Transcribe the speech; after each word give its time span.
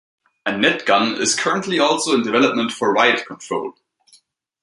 A 0.47 0.57
net 0.57 0.87
gun 0.87 1.21
is 1.21 1.35
currently 1.35 1.77
also 1.77 2.15
in 2.15 2.23
development 2.23 2.71
for 2.71 2.91
riot 2.91 3.23
control. 3.27 3.75